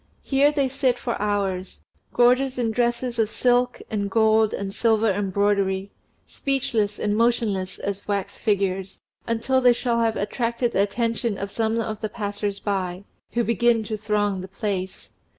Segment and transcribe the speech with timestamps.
[0.23, 5.91] Here they sit for hours, gorgeous in dresses of silk and gold and silver embroidery,
[6.25, 11.79] speechless and motionless as wax figures, until they shall have attracted the attention of some
[11.79, 13.03] of the passers by,
[13.33, 15.09] who begin to throng the place.